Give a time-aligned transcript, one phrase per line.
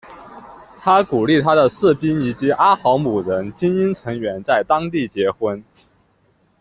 [0.79, 5.63] 他鼓励他的士兵以及阿豪姆人精英成员在当地结婚。